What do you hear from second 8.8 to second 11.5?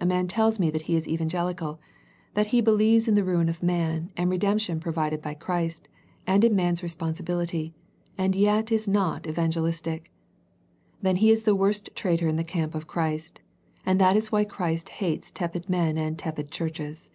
not evangelistic! Then he is